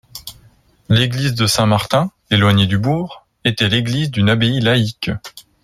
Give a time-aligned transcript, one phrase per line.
[0.89, 5.11] L'église de Saint-Martin, éloignée du bourg, était l'église d'une abbaye laïque.